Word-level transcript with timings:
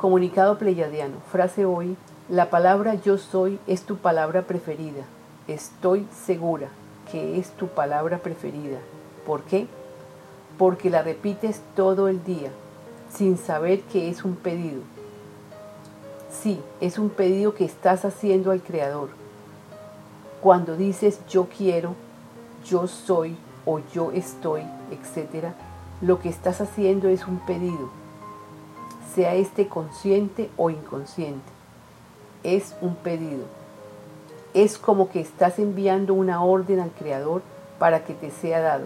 Comunicado 0.00 0.58
pleyadiano. 0.58 1.16
Frase 1.32 1.64
hoy. 1.64 1.96
La 2.28 2.50
palabra 2.50 2.94
yo 2.94 3.18
soy 3.18 3.58
es 3.66 3.82
tu 3.82 3.96
palabra 3.96 4.42
preferida. 4.42 5.02
Estoy 5.48 6.06
segura 6.24 6.68
que 7.10 7.40
es 7.40 7.50
tu 7.50 7.66
palabra 7.66 8.18
preferida. 8.18 8.78
¿Por 9.26 9.42
qué? 9.42 9.66
Porque 10.56 10.88
la 10.88 11.02
repites 11.02 11.62
todo 11.74 12.06
el 12.06 12.22
día, 12.22 12.50
sin 13.12 13.36
saber 13.38 13.80
que 13.80 14.08
es 14.08 14.24
un 14.24 14.36
pedido. 14.36 14.82
Sí, 16.30 16.60
es 16.80 17.00
un 17.00 17.10
pedido 17.10 17.54
que 17.54 17.64
estás 17.64 18.04
haciendo 18.04 18.52
al 18.52 18.62
Creador. 18.62 19.08
Cuando 20.40 20.76
dices 20.76 21.18
yo 21.28 21.48
quiero, 21.48 21.96
yo 22.64 22.86
soy 22.86 23.36
o 23.66 23.80
yo 23.92 24.12
estoy, 24.12 24.62
etc., 24.92 25.46
lo 26.00 26.20
que 26.20 26.28
estás 26.28 26.60
haciendo 26.60 27.08
es 27.08 27.26
un 27.26 27.40
pedido 27.40 27.90
sea 29.18 29.34
este 29.34 29.66
consciente 29.66 30.48
o 30.56 30.70
inconsciente. 30.70 31.50
Es 32.44 32.76
un 32.80 32.94
pedido. 32.94 33.46
Es 34.54 34.78
como 34.78 35.10
que 35.10 35.18
estás 35.18 35.58
enviando 35.58 36.14
una 36.14 36.44
orden 36.44 36.78
al 36.78 36.92
Creador 36.92 37.42
para 37.80 38.04
que 38.04 38.14
te 38.14 38.30
sea 38.30 38.60
dado. 38.60 38.84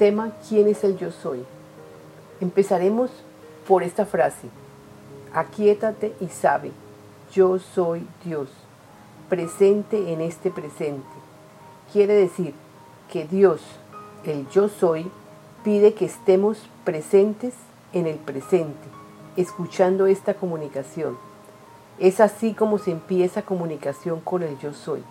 Tema, 0.00 0.32
¿quién 0.48 0.66
es 0.66 0.82
el 0.82 0.98
yo 0.98 1.12
soy? 1.12 1.44
Empezaremos 2.40 3.12
por 3.68 3.84
esta 3.84 4.04
frase. 4.04 4.48
Aquietate 5.32 6.12
y 6.20 6.26
sabe, 6.26 6.72
yo 7.32 7.60
soy 7.60 8.04
Dios, 8.24 8.48
presente 9.28 10.12
en 10.12 10.20
este 10.20 10.50
presente. 10.50 11.06
Quiere 11.92 12.14
decir 12.14 12.52
que 13.12 13.28
Dios, 13.28 13.60
el 14.24 14.48
yo 14.48 14.68
soy, 14.68 15.08
pide 15.62 15.94
que 15.94 16.06
estemos 16.06 16.58
presentes 16.84 17.54
en 17.92 18.06
el 18.06 18.16
presente, 18.16 18.88
escuchando 19.36 20.06
esta 20.06 20.34
comunicación. 20.34 21.16
Es 21.98 22.20
así 22.20 22.54
como 22.54 22.78
se 22.78 22.90
empieza 22.90 23.42
comunicación 23.42 24.20
con 24.20 24.42
el 24.42 24.58
yo 24.58 24.72
soy. 24.72 25.02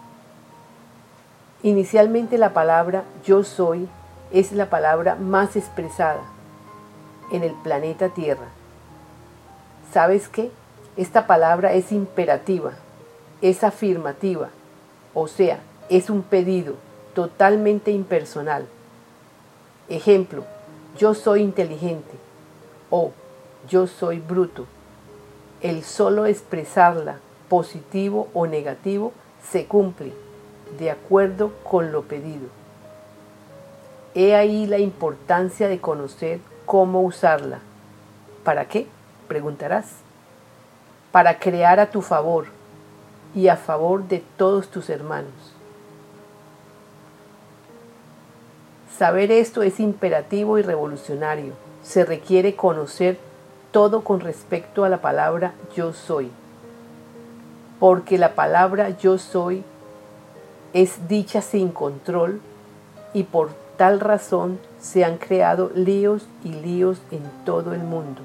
Inicialmente 1.63 2.37
la 2.37 2.53
palabra 2.53 3.03
yo 3.23 3.43
soy 3.43 3.87
es 4.31 4.51
la 4.51 4.69
palabra 4.69 5.15
más 5.15 5.55
expresada 5.55 6.21
en 7.31 7.43
el 7.43 7.53
planeta 7.53 8.09
Tierra. 8.09 8.47
¿Sabes 9.93 10.27
qué? 10.27 10.51
Esta 10.97 11.27
palabra 11.27 11.73
es 11.73 11.91
imperativa, 11.91 12.71
es 13.41 13.63
afirmativa, 13.63 14.49
o 15.13 15.27
sea, 15.27 15.59
es 15.89 16.09
un 16.09 16.23
pedido 16.23 16.75
totalmente 17.13 17.91
impersonal. 17.91 18.65
Ejemplo, 19.89 20.45
yo 20.97 21.13
soy 21.13 21.41
inteligente 21.41 22.11
o 22.91 23.11
yo 23.67 23.87
soy 23.87 24.19
bruto. 24.19 24.67
El 25.61 25.83
solo 25.83 26.27
expresarla, 26.27 27.17
positivo 27.49 28.27
o 28.33 28.45
negativo, 28.45 29.13
se 29.49 29.65
cumple 29.65 30.13
de 30.77 30.91
acuerdo 30.91 31.51
con 31.63 31.91
lo 31.91 32.03
pedido. 32.03 32.47
He 34.13 34.35
ahí 34.35 34.67
la 34.67 34.77
importancia 34.77 35.67
de 35.67 35.79
conocer 35.79 36.39
cómo 36.65 37.01
usarla. 37.01 37.59
¿Para 38.43 38.65
qué? 38.65 38.87
Preguntarás. 39.27 39.87
Para 41.11 41.39
crear 41.39 41.79
a 41.79 41.89
tu 41.89 42.01
favor 42.01 42.45
y 43.33 43.47
a 43.47 43.57
favor 43.57 44.07
de 44.07 44.23
todos 44.37 44.69
tus 44.69 44.89
hermanos. 44.89 45.31
Saber 48.97 49.31
esto 49.31 49.63
es 49.63 49.79
imperativo 49.79 50.57
y 50.57 50.61
revolucionario 50.61 51.53
se 51.83 52.05
requiere 52.05 52.55
conocer 52.55 53.17
todo 53.71 54.03
con 54.03 54.19
respecto 54.19 54.83
a 54.83 54.89
la 54.89 55.01
palabra 55.01 55.53
yo 55.75 55.93
soy, 55.93 56.29
porque 57.79 58.17
la 58.17 58.35
palabra 58.35 58.89
yo 58.89 59.17
soy 59.17 59.63
es 60.73 61.07
dicha 61.07 61.41
sin 61.41 61.69
control 61.69 62.41
y 63.13 63.23
por 63.23 63.49
tal 63.77 63.99
razón 63.99 64.59
se 64.79 65.03
han 65.03 65.17
creado 65.17 65.71
líos 65.73 66.27
y 66.43 66.49
líos 66.49 66.99
en 67.11 67.23
todo 67.45 67.73
el 67.73 67.81
mundo. 67.83 68.21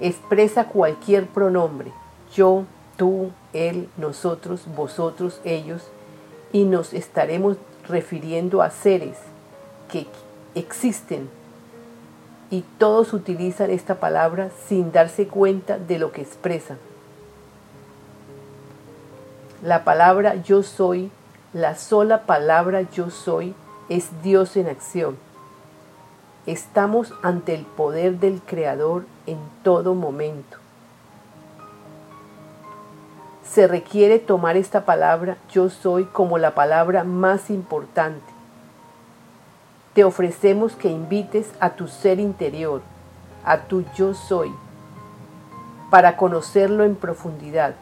Expresa 0.00 0.64
cualquier 0.64 1.26
pronombre, 1.26 1.92
yo, 2.34 2.64
tú, 2.96 3.30
él, 3.52 3.88
nosotros, 3.96 4.62
vosotros, 4.76 5.40
ellos, 5.44 5.82
y 6.52 6.64
nos 6.64 6.94
estaremos 6.94 7.56
refiriendo 7.88 8.62
a 8.62 8.70
seres 8.70 9.18
que 9.90 10.06
existen 10.54 11.28
y 12.50 12.64
todos 12.78 13.12
utilizan 13.12 13.70
esta 13.70 13.96
palabra 13.96 14.50
sin 14.66 14.92
darse 14.92 15.26
cuenta 15.26 15.78
de 15.78 15.98
lo 15.98 16.12
que 16.12 16.22
expresan. 16.22 16.78
La 19.62 19.84
palabra 19.84 20.36
yo 20.36 20.62
soy, 20.62 21.10
la 21.52 21.74
sola 21.76 22.22
palabra 22.22 22.82
yo 22.82 23.10
soy, 23.10 23.54
es 23.88 24.22
Dios 24.22 24.56
en 24.56 24.68
acción. 24.68 25.16
Estamos 26.46 27.12
ante 27.22 27.54
el 27.54 27.64
poder 27.64 28.18
del 28.18 28.40
Creador 28.40 29.04
en 29.26 29.38
todo 29.62 29.94
momento. 29.94 30.56
Se 33.44 33.66
requiere 33.66 34.18
tomar 34.18 34.56
esta 34.56 34.84
palabra 34.84 35.36
yo 35.52 35.68
soy 35.68 36.04
como 36.04 36.38
la 36.38 36.54
palabra 36.54 37.04
más 37.04 37.50
importante 37.50 38.37
te 39.94 40.04
ofrecemos 40.04 40.74
que 40.74 40.88
invites 40.88 41.50
a 41.60 41.70
tu 41.70 41.88
ser 41.88 42.20
interior, 42.20 42.82
a 43.44 43.62
tu 43.62 43.84
yo 43.96 44.14
soy, 44.14 44.52
para 45.90 46.16
conocerlo 46.16 46.84
en 46.84 46.94
profundidad. 46.94 47.74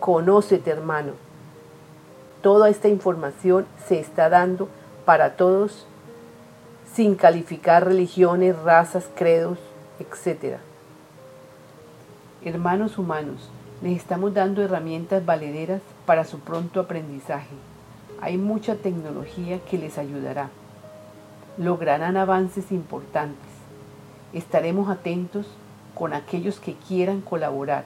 Conócete, 0.00 0.70
hermano. 0.70 1.12
Toda 2.42 2.70
esta 2.70 2.88
información 2.88 3.66
se 3.86 3.98
está 3.98 4.28
dando 4.28 4.68
para 5.04 5.36
todos 5.36 5.86
sin 6.94 7.14
calificar 7.14 7.84
religiones, 7.84 8.56
razas, 8.60 9.06
credos, 9.14 9.58
etc. 9.98 10.58
Hermanos 12.42 12.98
humanos, 12.98 13.50
les 13.82 13.96
estamos 13.96 14.34
dando 14.34 14.62
herramientas 14.62 15.24
valederas 15.24 15.82
para 16.06 16.24
su 16.24 16.38
pronto 16.40 16.80
aprendizaje. 16.80 17.54
Hay 18.20 18.36
mucha 18.36 18.74
tecnología 18.74 19.60
que 19.60 19.78
les 19.78 19.96
ayudará. 19.96 20.50
Lograrán 21.56 22.16
avances 22.16 22.72
importantes. 22.72 23.46
Estaremos 24.32 24.90
atentos 24.90 25.46
con 25.94 26.12
aquellos 26.12 26.58
que 26.58 26.74
quieran 26.74 27.20
colaborar. 27.20 27.84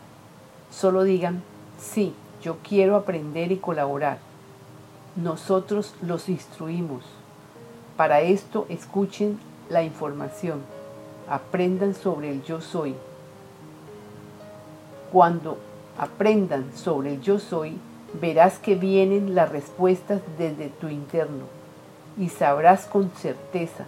Solo 0.71 1.03
digan, 1.05 1.43
sí, 1.79 2.15
yo 2.43 2.57
quiero 2.67 2.97
aprender 2.97 3.53
y 3.53 3.59
colaborar. 3.59 4.19
Nosotros 5.17 5.95
los 6.01 6.31
instruimos. 6.31 7.05
Para 7.97 8.23
esto 8.23 8.67
escuchen 8.71 9.39
la 9.69 9.83
información. 9.83 10.61
Aprendan 11.29 11.95
sobre 11.95 12.31
el 12.31 12.43
yo 12.43 12.63
soy. 12.63 12.95
Cuando 15.13 15.59
aprendan 15.99 16.75
sobre 16.75 17.15
el 17.15 17.21
yo 17.21 17.39
soy, 17.39 17.77
verás 18.21 18.59
que 18.59 18.75
vienen 18.75 19.35
las 19.35 19.51
respuestas 19.51 20.21
desde 20.39 20.69
tu 20.69 20.89
interno 20.89 21.45
y 22.19 22.29
sabrás 22.29 22.87
con 22.87 23.11
certeza, 23.11 23.85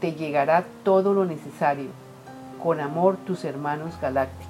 te 0.00 0.12
llegará 0.12 0.64
todo 0.84 1.12
lo 1.12 1.24
necesario. 1.24 1.90
Con 2.62 2.80
amor 2.80 3.16
tus 3.26 3.44
hermanos 3.44 3.94
galácticos. 4.00 4.47